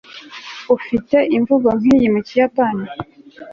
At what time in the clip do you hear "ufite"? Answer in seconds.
0.75-1.17